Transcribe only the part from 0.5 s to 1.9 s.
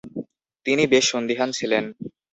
তিনি বেশ সন্দিহান ছিলেন।